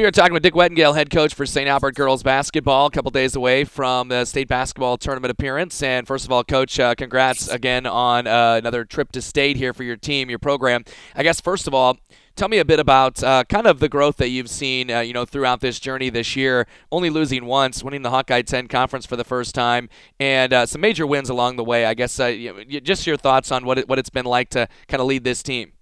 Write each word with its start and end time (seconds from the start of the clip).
We 0.00 0.06
are 0.06 0.10
talking 0.10 0.32
with 0.32 0.42
Dick 0.42 0.54
Wettengel, 0.54 0.94
head 0.94 1.10
coach 1.10 1.34
for 1.34 1.44
St. 1.44 1.68
Albert 1.68 1.94
girls 1.94 2.22
basketball, 2.22 2.86
a 2.86 2.90
couple 2.90 3.10
days 3.10 3.36
away 3.36 3.64
from 3.64 4.08
the 4.08 4.24
state 4.24 4.48
basketball 4.48 4.96
tournament 4.96 5.30
appearance. 5.30 5.82
And 5.82 6.06
first 6.06 6.24
of 6.24 6.32
all, 6.32 6.42
coach, 6.42 6.80
uh, 6.80 6.94
congrats 6.94 7.48
again 7.48 7.84
on 7.84 8.26
uh, 8.26 8.54
another 8.54 8.86
trip 8.86 9.12
to 9.12 9.20
state 9.20 9.58
here 9.58 9.74
for 9.74 9.82
your 9.82 9.98
team, 9.98 10.30
your 10.30 10.38
program. 10.38 10.86
I 11.14 11.22
guess 11.22 11.42
first 11.42 11.66
of 11.66 11.74
all, 11.74 11.98
tell 12.34 12.48
me 12.48 12.56
a 12.56 12.64
bit 12.64 12.80
about 12.80 13.22
uh, 13.22 13.44
kind 13.50 13.66
of 13.66 13.78
the 13.78 13.90
growth 13.90 14.16
that 14.16 14.30
you've 14.30 14.48
seen, 14.48 14.90
uh, 14.90 15.00
you 15.00 15.12
know, 15.12 15.26
throughout 15.26 15.60
this 15.60 15.78
journey 15.78 16.08
this 16.08 16.34
year. 16.34 16.66
Only 16.90 17.10
losing 17.10 17.44
once, 17.44 17.84
winning 17.84 18.00
the 18.00 18.08
Hawkeye 18.08 18.40
10 18.40 18.68
conference 18.68 19.04
for 19.04 19.16
the 19.16 19.24
first 19.24 19.54
time, 19.54 19.90
and 20.18 20.54
uh, 20.54 20.64
some 20.64 20.80
major 20.80 21.06
wins 21.06 21.28
along 21.28 21.56
the 21.56 21.64
way. 21.64 21.84
I 21.84 21.92
guess 21.92 22.18
uh, 22.18 22.24
you, 22.24 22.80
just 22.80 23.06
your 23.06 23.18
thoughts 23.18 23.52
on 23.52 23.66
what 23.66 23.76
it, 23.76 23.86
what 23.86 23.98
it's 23.98 24.08
been 24.08 24.24
like 24.24 24.48
to 24.50 24.66
kind 24.88 25.02
of 25.02 25.08
lead 25.08 25.24
this 25.24 25.42
team. 25.42 25.72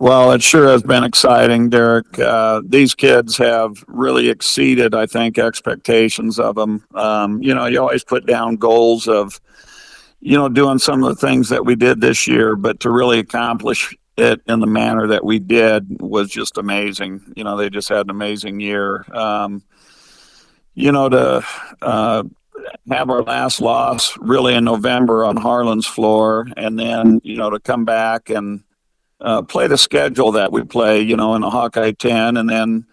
Well, 0.00 0.32
it 0.32 0.42
sure 0.42 0.68
has 0.68 0.82
been 0.82 1.04
exciting, 1.04 1.70
Derek. 1.70 2.18
Uh, 2.18 2.62
these 2.64 2.94
kids 2.94 3.36
have 3.38 3.84
really 3.86 4.28
exceeded, 4.28 4.94
I 4.94 5.06
think, 5.06 5.38
expectations 5.38 6.38
of 6.38 6.56
them. 6.56 6.84
Um, 6.94 7.40
you 7.42 7.54
know, 7.54 7.66
you 7.66 7.80
always 7.80 8.02
put 8.04 8.26
down 8.26 8.56
goals 8.56 9.06
of, 9.06 9.40
you 10.20 10.36
know, 10.36 10.48
doing 10.48 10.78
some 10.78 11.04
of 11.04 11.08
the 11.14 11.26
things 11.26 11.48
that 11.50 11.64
we 11.64 11.76
did 11.76 12.00
this 12.00 12.26
year, 12.26 12.56
but 12.56 12.80
to 12.80 12.90
really 12.90 13.20
accomplish 13.20 13.96
it 14.16 14.40
in 14.46 14.60
the 14.60 14.66
manner 14.66 15.06
that 15.06 15.24
we 15.24 15.38
did 15.38 16.00
was 16.00 16.28
just 16.28 16.58
amazing. 16.58 17.32
You 17.36 17.44
know, 17.44 17.56
they 17.56 17.70
just 17.70 17.88
had 17.88 18.06
an 18.06 18.10
amazing 18.10 18.60
year. 18.60 19.04
Um, 19.16 19.62
you 20.74 20.90
know, 20.90 21.08
to 21.08 21.46
uh, 21.82 22.24
have 22.90 23.10
our 23.10 23.22
last 23.22 23.60
loss 23.60 24.16
really 24.18 24.54
in 24.54 24.64
November 24.64 25.24
on 25.24 25.36
Harlan's 25.36 25.86
floor, 25.86 26.48
and 26.56 26.78
then 26.78 27.20
you 27.22 27.36
know 27.36 27.50
to 27.50 27.60
come 27.60 27.84
back 27.84 28.28
and 28.28 28.64
uh, 29.24 29.42
play 29.42 29.66
the 29.66 29.78
schedule 29.78 30.30
that 30.32 30.52
we 30.52 30.62
play, 30.62 31.00
you 31.00 31.16
know, 31.16 31.34
in 31.34 31.40
the 31.40 31.50
Hawkeye 31.50 31.92
10, 31.92 32.36
and 32.36 32.48
then 32.48 32.86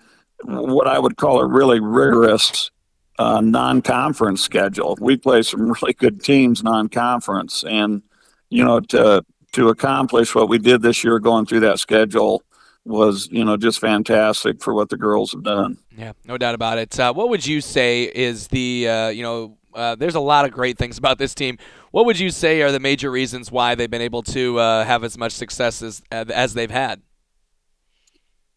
what 0.44 0.88
I 0.88 0.98
would 0.98 1.18
call 1.18 1.40
a 1.40 1.46
really 1.46 1.80
rigorous 1.80 2.72
uh, 3.20 3.42
non-conference 3.42 4.42
schedule. 4.42 4.98
We 5.00 5.18
play 5.18 5.44
some 5.44 5.70
really 5.72 5.94
good 5.94 6.24
teams 6.24 6.64
non-conference, 6.64 7.64
and 7.66 8.02
you 8.50 8.64
know, 8.64 8.80
to 8.80 9.24
to 9.52 9.68
accomplish 9.68 10.34
what 10.34 10.48
we 10.48 10.58
did 10.58 10.82
this 10.82 11.04
year, 11.04 11.20
going 11.20 11.46
through 11.46 11.60
that 11.60 11.80
schedule, 11.80 12.42
was 12.86 13.28
you 13.30 13.44
know 13.44 13.58
just 13.58 13.80
fantastic 13.80 14.64
for 14.64 14.74
what 14.74 14.90
the 14.90 14.98
girls 14.98 15.34
have 15.34 15.44
done. 15.44 15.78
Yeah, 15.98 16.14
no 16.26 16.38
doubt 16.38 16.56
about 16.56 16.78
it. 16.78 16.98
Uh, 16.98 17.14
what 17.14 17.30
would 17.30 17.46
you 17.46 17.60
say 17.60 18.04
is 18.04 18.48
the 18.48 18.88
uh, 18.88 19.10
you 19.10 19.22
know 19.22 19.58
uh, 19.74 19.96
there's 19.96 20.16
a 20.16 20.20
lot 20.20 20.46
of 20.46 20.52
great 20.52 20.78
things 20.78 20.98
about 20.98 21.18
this 21.18 21.34
team. 21.34 21.58
What 21.92 22.06
would 22.06 22.20
you 22.20 22.30
say 22.30 22.62
are 22.62 22.72
the 22.72 22.80
major 22.80 23.12
reasons 23.12 23.52
why 23.52 23.76
they've 23.76 23.90
been 23.90 24.02
able 24.02 24.24
to 24.24 24.60
uh, 24.60 24.86
have 24.86 25.04
as 25.04 25.18
much 25.18 25.34
success 25.34 25.82
as 25.82 26.02
as 26.12 26.54
they've 26.54 26.72
had? 26.72 27.02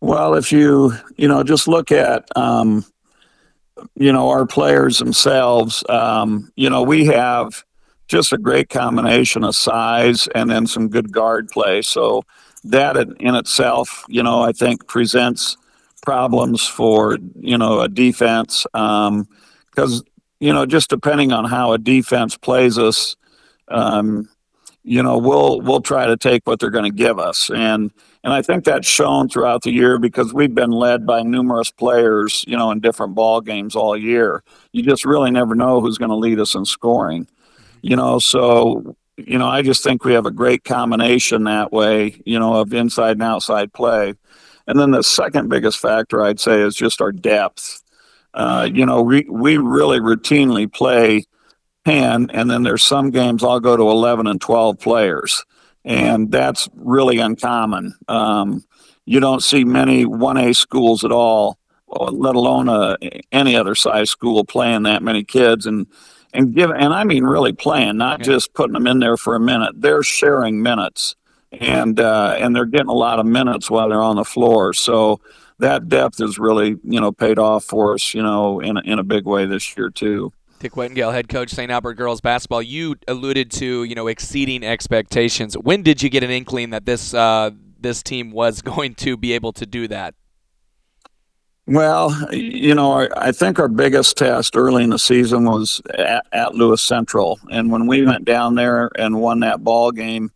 Well, 0.01 0.35
if 0.35 0.53
you 0.53 0.93
you 1.17 1.29
know 1.29 1.43
just 1.43 1.67
look 1.69 1.91
at 1.91 2.29
um, 2.37 2.85
you 3.95 4.13
know 4.13 4.29
our 4.29 4.47
players 4.47 4.99
themselves, 4.99 5.85
um, 5.89 6.51
you 6.57 6.69
know 6.69 6.83
we 6.83 7.07
have 7.07 7.65
just 8.07 8.33
a 8.33 8.39
great 8.39 8.69
combination 8.69 9.45
of 9.45 9.57
size 9.57 10.29
and 10.35 10.51
then 10.51 10.67
some 10.67 10.89
good 10.89 11.11
guard 11.11 11.49
play. 11.49 11.81
So 11.81 12.23
that 12.65 12.97
in 13.21 13.35
itself, 13.35 14.05
you 14.09 14.23
know, 14.23 14.43
I 14.43 14.53
think 14.53 14.87
presents 14.87 15.57
problems 16.03 16.67
for 16.67 17.19
you 17.41 17.57
know 17.57 17.81
a 17.81 17.89
defense 17.89 18.67
because 18.73 19.09
um, 19.09 20.03
you 20.45 20.53
know, 20.53 20.67
just 20.67 20.91
depending 20.91 21.33
on 21.33 21.47
how 21.47 21.73
a 21.73 21.79
defense 21.79 22.37
plays 22.37 22.77
us, 22.79 23.17
um, 23.69 24.29
you 24.83 25.03
know, 25.03 25.17
we'll 25.17 25.63
we'll 25.63 25.81
try 25.81 26.05
to 26.05 26.19
take 26.19 26.47
what 26.47 26.61
they're 26.61 26.69
going 26.69 26.85
to 26.85 26.95
give 26.95 27.19
us, 27.19 27.49
and 27.49 27.91
and 28.23 28.31
I 28.31 28.43
think 28.43 28.65
that's 28.65 28.87
shown 28.87 29.31
throughout 29.31 29.63
the 29.63 29.71
year 29.71 29.99
because 29.99 30.35
we've 30.35 30.55
been 30.55 30.71
led 30.71 31.07
by 31.07 31.23
numerous 31.23 31.71
players, 31.71 32.45
you 32.47 32.59
know, 32.59 32.71
in 32.71 32.81
different 32.81 33.15
ball 33.15 33.41
games 33.41 33.75
all 33.75 33.97
year. 33.97 34.43
You 34.73 34.83
just 34.83 35.07
really 35.07 35.31
never 35.31 35.55
know 35.55 35.81
who's 35.81 35.97
going 35.97 36.11
to 36.11 36.15
lead 36.15 36.39
us 36.39 36.55
in 36.55 36.67
scoring, 36.67 37.27
you 37.81 37.97
know. 37.97 38.19
So 38.19 38.97
you 39.17 39.39
know, 39.39 39.49
I 39.49 39.63
just 39.63 39.83
think 39.83 40.05
we 40.05 40.13
have 40.13 40.27
a 40.27 40.31
great 40.31 40.65
combination 40.65 41.45
that 41.45 41.73
way, 41.73 42.21
you 42.27 42.39
know, 42.39 42.57
of 42.57 42.75
inside 42.75 43.13
and 43.13 43.23
outside 43.23 43.73
play. 43.73 44.13
And 44.67 44.79
then 44.79 44.91
the 44.91 45.03
second 45.03 45.49
biggest 45.49 45.79
factor 45.79 46.23
I'd 46.23 46.39
say 46.41 46.61
is 46.61 46.75
just 46.75 47.01
our 47.01 47.13
depth. 47.13 47.83
Uh, 48.35 48.69
you 48.71 48.85
know, 48.85 49.01
we, 49.01 49.27
we 49.31 49.57
really 49.57 50.01
routinely 50.01 50.71
play 50.71 51.25
10, 51.87 52.31
and 52.31 52.51
then 52.51 52.63
there's 52.63 52.83
some 52.83 53.11
games 53.11 53.45
I'll 53.45 53.61
go 53.61 53.77
to 53.77 53.85
11 53.85 54.27
and 54.27 54.41
12 54.41 54.79
players. 54.79 55.45
And 55.85 56.31
that's 56.31 56.69
really 56.75 57.19
uncommon. 57.19 57.95
Um, 58.09 58.65
you 59.05 59.21
don't 59.21 59.43
see 59.43 59.65
many 59.65 60.05
1A 60.05 60.57
schools 60.57 61.05
at 61.05 61.13
all, 61.13 61.59
let 61.89 62.35
alone 62.35 62.69
a, 62.69 62.97
any 63.31 63.55
other 63.55 63.75
size 63.75 64.11
school 64.11 64.45
playing 64.45 64.85
that 64.85 65.03
many 65.03 65.25
kids. 65.25 65.67
And 65.67 65.87
and 66.35 66.53
give 66.53 66.71
and 66.71 66.93
I 66.93 67.05
mean 67.05 67.25
really 67.25 67.53
playing, 67.53 67.97
not 67.97 68.19
yeah. 68.19 68.25
just 68.25 68.53
putting 68.55 68.75
them 68.75 68.87
in 68.87 68.99
there 68.99 69.17
for 69.17 69.37
a 69.37 69.41
minute. 69.41 69.81
They're 69.81 70.03
sharing 70.03 70.61
minutes, 70.63 71.15
and 71.53 71.99
uh, 72.01 72.37
and 72.39 72.55
they're 72.55 72.67
getting 72.67 72.89
a 72.89 72.95
lot 72.95 73.21
of 73.21 73.27
minutes 73.27 73.71
while 73.71 73.89
they're 73.89 74.03
on 74.03 74.17
the 74.17 74.25
floor. 74.25 74.75
So 74.75 75.21
that 75.59 75.89
depth 75.89 76.19
has 76.19 76.39
really 76.39 76.77
you 76.83 77.01
know 77.01 77.13
paid 77.13 77.39
off 77.39 77.65
for 77.65 77.95
us 77.95 78.15
you 78.15 78.23
know 78.23 78.61
in 78.61 78.77
a, 78.77 78.81
in 78.81 78.99
a 78.99 79.05
big 79.05 79.25
way 79.25 79.47
this 79.47 79.77
year 79.77 79.91
too. 79.91 80.33
Dick 80.61 80.73
Wettengel, 80.73 81.13
head 81.13 81.29
coach 81.29 81.51
St. 81.51 81.71
Albert 81.71 81.95
girls 81.95 82.23
basketball. 82.23 82.63
You 82.63 82.97
alluded 83.07 83.51
to 83.53 83.85
you 83.85 83.95
know 83.95 84.07
exceeding 84.07 84.65
expectations. 84.65 85.59
When 85.59 85.83
did 85.83 86.03
you 86.03 86.09
get 86.09 86.23
an 86.23 86.31
inkling 86.31 86.71
that 86.71 86.87
this 86.87 87.13
uh, 87.13 87.51
this 87.79 88.03
team 88.03 88.31
was 88.31 88.63
going 88.63 88.95
to 88.97 89.17
be 89.17 89.33
able 89.33 89.53
to 89.55 89.67
do 89.67 89.89
that? 89.89 90.15
Well, 91.67 92.15
you 92.31 92.75
know, 92.75 93.09
I 93.17 93.33
think 93.33 93.59
our 93.59 93.69
biggest 93.69 94.19
test 94.19 94.55
early 94.55 94.85
in 94.85 94.91
the 94.91 94.99
season 94.99 95.45
was 95.45 95.81
at, 95.99 96.27
at 96.31 96.55
Lewis 96.55 96.83
Central, 96.83 97.39
and 97.51 97.73
when 97.73 97.87
we 97.87 98.05
went 98.05 98.27
down 98.27 98.55
there 98.55 98.91
and 98.99 99.21
won 99.21 99.41
that 99.41 99.65
ball 99.65 99.91
game, 99.91 100.31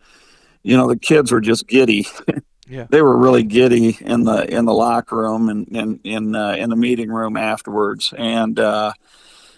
you 0.63 0.75
know, 0.75 0.89
the 0.89 0.99
kids 0.99 1.31
were 1.31 1.43
just 1.43 1.67
giddy. 1.67 2.07
yeah. 2.69 2.87
they 2.91 3.03
were 3.03 3.17
really 3.17 3.43
giddy 3.43 3.99
in 4.01 4.25
the 4.25 4.53
in 4.53 4.65
the 4.65 4.75
locker 4.75 5.17
room 5.17 5.49
and 5.49 5.69
in 5.69 6.01
in 6.05 6.35
uh, 6.35 6.53
in 6.53 6.71
the 6.71 6.77
meeting 6.77 7.11
room 7.11 7.37
afterwards. 7.37 8.13
And 8.17 8.59
uh, 8.59 8.93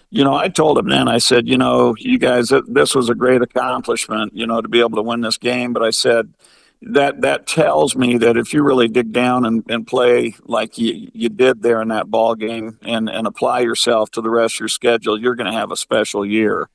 you 0.09 0.23
know, 0.23 0.35
I 0.35 0.49
told 0.49 0.77
them 0.77 0.89
then. 0.89 1.07
I 1.07 1.19
said, 1.19 1.47
you 1.47 1.57
know, 1.57 1.95
you 1.97 2.19
guys, 2.19 2.51
this 2.67 2.93
was 2.93 3.09
a 3.09 3.15
great 3.15 3.41
accomplishment. 3.41 4.33
You 4.35 4.45
know, 4.45 4.61
to 4.61 4.67
be 4.67 4.79
able 4.79 4.97
to 4.97 5.01
win 5.01 5.21
this 5.21 5.37
game. 5.37 5.73
But 5.73 5.83
I 5.83 5.91
said 5.91 6.33
that 6.81 7.21
that 7.21 7.47
tells 7.47 7.95
me 7.95 8.17
that 8.17 8.37
if 8.37 8.53
you 8.53 8.63
really 8.63 8.87
dig 8.87 9.13
down 9.13 9.45
and, 9.45 9.63
and 9.69 9.85
play 9.85 10.35
like 10.43 10.77
you, 10.77 11.11
you 11.13 11.29
did 11.29 11.61
there 11.61 11.81
in 11.81 11.89
that 11.89 12.09
ball 12.09 12.35
game 12.35 12.79
and, 12.81 13.07
and 13.07 13.27
apply 13.27 13.59
yourself 13.59 14.09
to 14.11 14.21
the 14.21 14.31
rest 14.31 14.55
of 14.55 14.61
your 14.61 14.67
schedule, 14.67 15.19
you're 15.19 15.35
going 15.35 15.51
to 15.51 15.57
have 15.57 15.71
a 15.71 15.77
special 15.77 16.25
year 16.25 16.69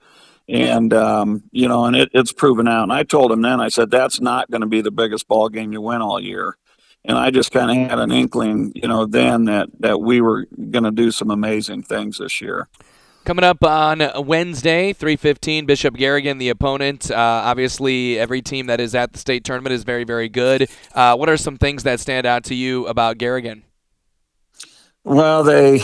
and 0.48 0.92
um, 0.92 1.44
you 1.52 1.68
know, 1.68 1.84
and 1.84 1.96
it, 1.96 2.10
it's 2.12 2.32
proven 2.32 2.68
out. 2.68 2.84
And 2.84 2.92
I 2.92 3.02
told 3.02 3.32
him 3.32 3.42
then, 3.42 3.60
I 3.60 3.68
said, 3.68 3.90
that's 3.90 4.20
not 4.20 4.50
going 4.50 4.60
to 4.60 4.66
be 4.66 4.80
the 4.80 4.90
biggest 4.90 5.28
ball 5.28 5.48
game 5.48 5.72
you 5.72 5.80
win 5.80 6.02
all 6.02 6.20
year. 6.20 6.56
And 7.04 7.16
I 7.16 7.30
just 7.30 7.52
kind 7.52 7.70
of 7.70 7.90
had 7.90 7.98
an 7.98 8.10
inkling, 8.10 8.72
you 8.74 8.88
know, 8.88 9.06
then 9.06 9.44
that 9.44 9.68
that 9.80 10.00
we 10.00 10.20
were 10.20 10.46
going 10.70 10.84
to 10.84 10.90
do 10.90 11.10
some 11.10 11.30
amazing 11.30 11.82
things 11.82 12.18
this 12.18 12.40
year. 12.40 12.68
Coming 13.24 13.44
up 13.44 13.64
on 13.64 14.02
Wednesday, 14.24 14.92
3:15, 14.92 15.66
Bishop 15.66 15.96
Garrigan, 15.96 16.38
the 16.38 16.48
opponent. 16.48 17.10
Uh, 17.10 17.16
obviously, 17.16 18.18
every 18.18 18.40
team 18.40 18.66
that 18.66 18.80
is 18.80 18.94
at 18.94 19.12
the 19.12 19.18
state 19.18 19.42
tournament 19.42 19.72
is 19.72 19.82
very, 19.82 20.04
very 20.04 20.28
good. 20.28 20.68
Uh, 20.94 21.16
what 21.16 21.28
are 21.28 21.36
some 21.36 21.56
things 21.56 21.82
that 21.82 21.98
stand 21.98 22.24
out 22.24 22.44
to 22.44 22.54
you 22.54 22.86
about 22.86 23.18
Garrigan? 23.18 23.64
Well, 25.02 25.42
they 25.44 25.80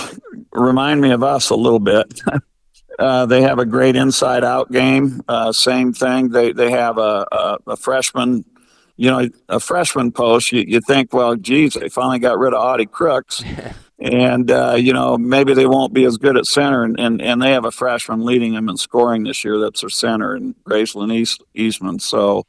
remind 0.52 1.00
me 1.00 1.10
of 1.10 1.22
us 1.22 1.50
a 1.50 1.56
little 1.56 1.80
bit. 1.80 2.20
Uh, 2.98 3.26
they 3.26 3.42
have 3.42 3.58
a 3.58 3.66
great 3.66 3.96
inside 3.96 4.44
out 4.44 4.70
game. 4.70 5.22
Uh, 5.28 5.52
same 5.52 5.92
thing. 5.92 6.30
They 6.30 6.52
they 6.52 6.70
have 6.70 6.98
a, 6.98 7.26
a, 7.32 7.58
a, 7.68 7.76
freshman, 7.76 8.44
you 8.96 9.10
know, 9.10 9.28
a 9.48 9.60
freshman 9.60 10.12
post. 10.12 10.52
You, 10.52 10.64
you 10.66 10.80
think, 10.80 11.12
well, 11.12 11.34
geez, 11.36 11.74
they 11.74 11.88
finally 11.88 12.18
got 12.18 12.38
rid 12.38 12.54
of 12.54 12.62
Audi 12.62 12.86
Crooks. 12.86 13.42
and, 13.98 14.50
uh, 14.50 14.74
you 14.78 14.92
know, 14.92 15.16
maybe 15.16 15.54
they 15.54 15.66
won't 15.66 15.92
be 15.92 16.04
as 16.04 16.18
good 16.18 16.36
at 16.36 16.46
center. 16.46 16.82
And, 16.82 16.98
and, 16.98 17.22
and 17.22 17.40
they 17.40 17.52
have 17.52 17.64
a 17.64 17.70
freshman 17.70 18.24
leading 18.24 18.54
them 18.54 18.68
in 18.68 18.76
scoring 18.76 19.24
this 19.24 19.44
year. 19.44 19.58
That's 19.58 19.80
their 19.80 19.90
center, 19.90 20.34
and 20.34 20.54
Gracelyn 20.64 21.12
East, 21.12 21.42
Eastman. 21.54 21.98
So, 21.98 22.46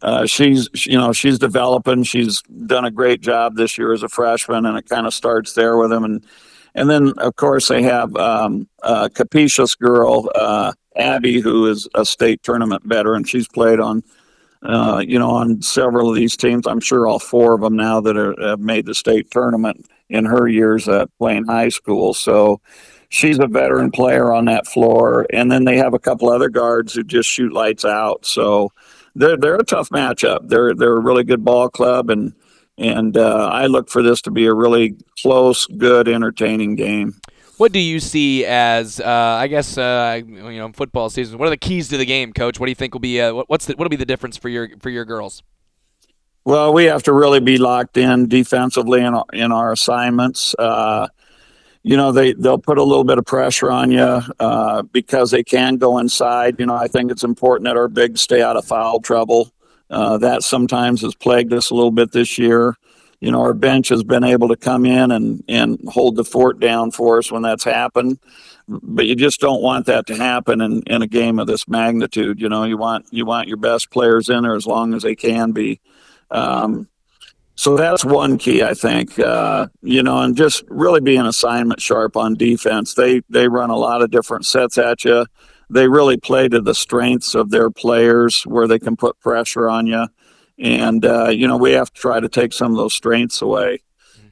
uh, 0.00 0.26
she's 0.26 0.68
you 0.86 0.96
know 0.96 1.12
she's 1.12 1.38
developing. 1.38 2.04
She's 2.04 2.42
done 2.42 2.84
a 2.84 2.90
great 2.90 3.20
job 3.20 3.56
this 3.56 3.76
year 3.76 3.92
as 3.92 4.02
a 4.02 4.08
freshman, 4.08 4.64
and 4.64 4.78
it 4.78 4.88
kind 4.88 5.06
of 5.06 5.14
starts 5.14 5.54
there 5.54 5.76
with 5.76 5.90
them. 5.90 6.04
And 6.04 6.24
and 6.74 6.88
then, 6.88 7.12
of 7.18 7.36
course, 7.36 7.68
they 7.68 7.82
have 7.82 8.14
um, 8.16 8.68
a 8.82 9.10
capacious 9.10 9.74
girl, 9.74 10.30
uh, 10.34 10.72
Abby, 10.96 11.40
who 11.40 11.66
is 11.66 11.88
a 11.94 12.04
state 12.04 12.42
tournament 12.42 12.82
veteran. 12.84 13.24
She's 13.24 13.48
played 13.48 13.80
on, 13.80 14.02
uh, 14.62 15.02
you 15.06 15.18
know, 15.18 15.30
on 15.30 15.62
several 15.62 16.10
of 16.10 16.16
these 16.16 16.36
teams. 16.36 16.66
I'm 16.66 16.80
sure 16.80 17.06
all 17.06 17.18
four 17.18 17.54
of 17.54 17.60
them 17.60 17.76
now 17.76 18.00
that 18.00 18.16
are, 18.16 18.34
have 18.40 18.60
made 18.60 18.86
the 18.86 18.94
state 18.94 19.30
tournament 19.30 19.86
in 20.08 20.24
her 20.24 20.48
years 20.48 20.88
at 20.88 21.08
playing 21.18 21.46
high 21.46 21.68
school. 21.68 22.14
So 22.14 22.60
she's 23.08 23.38
a 23.38 23.46
veteran 23.46 23.90
player 23.90 24.32
on 24.32 24.46
that 24.46 24.66
floor. 24.66 25.26
And 25.32 25.50
then 25.50 25.64
they 25.64 25.76
have 25.76 25.94
a 25.94 25.98
couple 25.98 26.30
other 26.30 26.48
guards 26.48 26.94
who 26.94 27.04
just 27.04 27.28
shoot 27.28 27.52
lights 27.52 27.84
out. 27.84 28.24
So 28.24 28.72
they're 29.14 29.36
they're 29.36 29.56
a 29.56 29.64
tough 29.64 29.90
matchup. 29.90 30.48
They're 30.48 30.74
they're 30.74 30.96
a 30.96 31.00
really 31.00 31.24
good 31.24 31.44
ball 31.44 31.68
club 31.68 32.10
and 32.10 32.32
and 32.78 33.16
uh, 33.16 33.50
I 33.52 33.66
look 33.66 33.90
for 33.90 34.02
this 34.02 34.22
to 34.22 34.30
be 34.30 34.46
a 34.46 34.54
really 34.54 34.96
close, 35.20 35.66
good, 35.66 36.08
entertaining 36.08 36.76
game. 36.76 37.20
What 37.58 37.72
do 37.72 37.80
you 37.80 37.98
see 37.98 38.46
as, 38.46 39.00
uh, 39.00 39.04
I 39.06 39.48
guess, 39.48 39.76
uh, 39.76 40.20
you 40.24 40.58
know, 40.58 40.70
football 40.72 41.10
season? 41.10 41.38
What 41.38 41.46
are 41.46 41.50
the 41.50 41.56
keys 41.56 41.88
to 41.88 41.96
the 41.96 42.06
game, 42.06 42.32
Coach? 42.32 42.60
What 42.60 42.66
do 42.66 42.70
you 42.70 42.76
think 42.76 42.94
will 42.94 43.00
be, 43.00 43.20
uh, 43.20 43.42
what's 43.48 43.66
the, 43.66 43.74
what'll 43.74 43.90
be 43.90 43.96
the 43.96 44.06
difference 44.06 44.36
for 44.36 44.48
your 44.48 44.68
for 44.78 44.90
your 44.90 45.04
girls? 45.04 45.42
Well, 46.44 46.72
we 46.72 46.84
have 46.84 47.02
to 47.02 47.12
really 47.12 47.40
be 47.40 47.58
locked 47.58 47.96
in 47.96 48.28
defensively 48.28 49.00
in 49.00 49.12
our, 49.12 49.24
in 49.32 49.52
our 49.52 49.72
assignments. 49.72 50.54
Uh, 50.58 51.08
you 51.82 51.96
know, 51.96 52.12
they 52.12 52.32
they'll 52.32 52.58
put 52.58 52.78
a 52.78 52.82
little 52.82 53.04
bit 53.04 53.18
of 53.18 53.26
pressure 53.26 53.70
on 53.70 53.90
you 53.90 54.20
uh, 54.40 54.82
because 54.82 55.30
they 55.30 55.42
can 55.42 55.76
go 55.76 55.98
inside. 55.98 56.56
You 56.58 56.66
know, 56.66 56.74
I 56.74 56.86
think 56.86 57.10
it's 57.10 57.24
important 57.24 57.66
that 57.66 57.76
our 57.76 57.88
bigs 57.88 58.20
stay 58.20 58.40
out 58.40 58.56
of 58.56 58.64
foul 58.64 59.00
trouble. 59.00 59.52
Uh, 59.90 60.18
that 60.18 60.42
sometimes 60.42 61.00
has 61.00 61.14
plagued 61.14 61.52
us 61.52 61.70
a 61.70 61.74
little 61.74 61.90
bit 61.90 62.12
this 62.12 62.38
year 62.38 62.76
you 63.20 63.32
know, 63.32 63.40
our 63.40 63.54
bench 63.54 63.88
has 63.88 64.04
been 64.04 64.22
able 64.22 64.48
to 64.48 64.56
come 64.56 64.86
in 64.86 65.10
and, 65.10 65.42
and 65.48 65.80
hold 65.88 66.16
the 66.16 66.24
fort 66.24 66.60
down 66.60 66.92
for 66.92 67.18
us 67.18 67.32
when 67.32 67.42
that's 67.42 67.64
happened. 67.64 68.18
But 68.68 69.06
you 69.06 69.16
just 69.16 69.40
don't 69.40 69.62
want 69.62 69.86
that 69.86 70.06
to 70.06 70.14
happen 70.14 70.60
in, 70.60 70.82
in 70.82 71.02
a 71.02 71.06
game 71.06 71.38
of 71.38 71.46
this 71.46 71.66
magnitude. 71.66 72.40
You 72.40 72.48
know, 72.48 72.64
you 72.64 72.76
want 72.76 73.06
you 73.10 73.24
want 73.24 73.48
your 73.48 73.56
best 73.56 73.90
players 73.90 74.28
in 74.28 74.42
there 74.42 74.54
as 74.54 74.66
long 74.66 74.94
as 74.94 75.02
they 75.02 75.16
can 75.16 75.52
be. 75.52 75.80
Um, 76.30 76.86
so 77.56 77.76
that's 77.76 78.04
one 78.04 78.38
key, 78.38 78.62
I 78.62 78.74
think. 78.74 79.18
Uh, 79.18 79.68
you 79.82 80.02
know, 80.02 80.20
and 80.20 80.36
just 80.36 80.62
really 80.68 81.00
being 81.00 81.22
assignment 81.22 81.80
sharp 81.80 82.16
on 82.16 82.34
defense. 82.34 82.94
They 82.94 83.22
they 83.30 83.48
run 83.48 83.70
a 83.70 83.76
lot 83.76 84.02
of 84.02 84.10
different 84.10 84.44
sets 84.44 84.76
at 84.78 85.04
you. 85.04 85.26
They 85.70 85.88
really 85.88 86.16
play 86.16 86.48
to 86.48 86.60
the 86.60 86.74
strengths 86.74 87.34
of 87.34 87.50
their 87.50 87.70
players 87.70 88.42
where 88.42 88.66
they 88.66 88.78
can 88.78 88.96
put 88.96 89.20
pressure 89.20 89.68
on 89.68 89.86
you 89.86 90.06
and 90.58 91.04
uh, 91.04 91.28
you 91.28 91.46
know 91.46 91.56
we 91.56 91.72
have 91.72 91.92
to 91.92 92.00
try 92.00 92.20
to 92.20 92.28
take 92.28 92.52
some 92.52 92.72
of 92.72 92.78
those 92.78 92.94
strengths 92.94 93.40
away. 93.42 93.80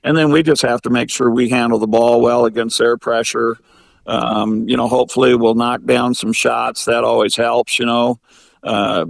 And 0.02 0.16
then 0.16 0.30
we 0.30 0.42
just 0.42 0.62
have 0.62 0.82
to 0.82 0.90
make 0.90 1.10
sure 1.10 1.30
we 1.30 1.48
handle 1.48 1.78
the 1.78 1.88
ball 1.88 2.20
well 2.20 2.44
against 2.44 2.78
their 2.78 2.96
pressure. 2.96 3.58
Um, 4.06 4.68
you 4.68 4.76
know 4.76 4.88
hopefully 4.88 5.34
we'll 5.34 5.54
knock 5.54 5.84
down 5.84 6.14
some 6.14 6.32
shots. 6.32 6.84
That 6.84 7.04
always 7.04 7.36
helps 7.36 7.78
you 7.78 7.86
know. 7.86 8.20
Uh, 8.62 9.06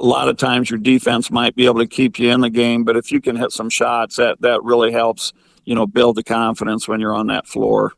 a 0.00 0.04
lot 0.04 0.28
of 0.28 0.36
times 0.36 0.68
your 0.68 0.80
defense 0.80 1.30
might 1.30 1.54
be 1.54 1.64
able 1.64 1.78
to 1.78 1.86
keep 1.86 2.18
you 2.18 2.30
in 2.30 2.40
the 2.40 2.50
game 2.50 2.84
but 2.84 2.96
if 2.96 3.12
you 3.12 3.20
can 3.20 3.36
hit 3.36 3.52
some 3.52 3.70
shots 3.70 4.16
that 4.16 4.40
that 4.40 4.62
really 4.64 4.90
helps 4.90 5.32
you 5.64 5.76
know 5.76 5.86
build 5.86 6.16
the 6.16 6.24
confidence 6.24 6.88
when 6.88 7.00
you're 7.00 7.14
on 7.14 7.28
that 7.28 7.46
floor 7.46 7.92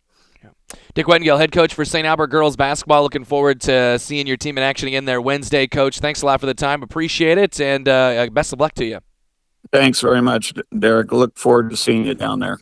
Dick 0.95 1.07
Wettengel, 1.07 1.39
head 1.39 1.53
coach 1.53 1.75
for 1.75 1.85
St. 1.85 2.07
Albert 2.07 2.29
girls 2.29 2.57
basketball. 2.57 3.03
Looking 3.03 3.25
forward 3.25 3.61
to 3.63 3.99
seeing 3.99 4.27
your 4.27 4.37
team 4.37 4.59
in 4.59 4.65
action 4.65 4.89
again 4.89 5.05
there 5.05 5.21
Wednesday, 5.21 5.67
coach. 5.67 5.99
Thanks 5.99 6.23
a 6.23 6.27
lot 6.27 6.41
for 6.41 6.47
the 6.47 6.55
time. 6.55 6.83
Appreciate 6.83 7.39
it, 7.39 7.61
and 7.61 7.89
uh, 7.89 8.29
best 8.33 8.53
of 8.53 8.61
luck 8.61 8.75
to 8.75 8.85
you. 8.85 8.99
Thanks 9.73 10.01
very 10.01 10.23
much, 10.23 10.55
Derek. 10.79 11.13
Look 11.13 11.37
forward 11.37 11.71
to 11.71 11.77
seeing 11.77 12.07
you 12.07 12.15
down 12.15 12.39
there. 12.39 12.57